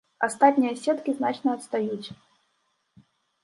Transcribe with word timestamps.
Астатнія 0.27 0.71
сеткі 0.83 1.15
значна 1.21 1.49
адстаюць. 1.59 2.09